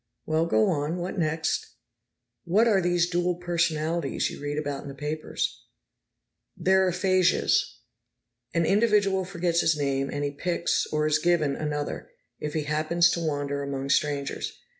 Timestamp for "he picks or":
10.23-11.05